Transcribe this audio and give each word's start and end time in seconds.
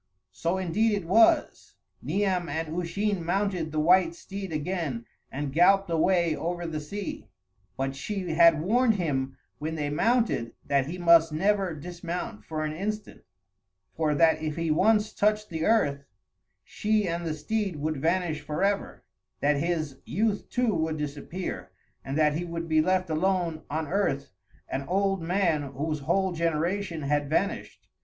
So 0.31 0.57
indeed 0.57 0.93
it 0.93 1.05
was; 1.05 1.75
Niam 2.01 2.49
and 2.49 2.69
Usheen 2.75 3.23
mounted 3.23 3.71
the 3.71 3.79
white 3.79 4.15
steed 4.15 4.51
again 4.51 5.05
and 5.31 5.53
galloped 5.53 5.91
away 5.91 6.35
over 6.35 6.65
the 6.65 6.79
sea, 6.79 7.27
but 7.77 7.95
she 7.95 8.27
had 8.31 8.63
warned 8.63 8.95
him 8.95 9.37
when 9.59 9.75
they 9.75 9.91
mounted 9.91 10.53
that 10.65 10.87
he 10.87 10.97
must 10.97 11.31
never 11.31 11.75
dismount 11.75 12.45
for 12.45 12.65
an 12.65 12.73
instant, 12.73 13.21
for 13.95 14.15
that 14.15 14.41
if 14.41 14.55
he 14.55 14.71
once 14.71 15.13
touched 15.13 15.51
the 15.51 15.65
earth, 15.65 16.03
she 16.63 17.07
and 17.07 17.23
the 17.23 17.35
steed 17.35 17.75
would 17.75 17.97
vanish 17.97 18.41
forever, 18.41 19.03
that 19.39 19.57
his 19.57 19.97
youth 20.03 20.49
too 20.49 20.73
would 20.73 20.97
disappear, 20.97 21.69
and 22.03 22.17
that 22.17 22.33
he 22.33 22.43
would 22.43 22.67
be 22.67 22.81
left 22.81 23.07
alone 23.11 23.61
on 23.69 23.87
earth 23.87 24.31
an 24.67 24.81
old 24.87 25.21
man 25.21 25.61
whose 25.61 25.99
whole 25.99 26.31
generation 26.31 27.03
had 27.03 27.29
vanished. 27.29 27.87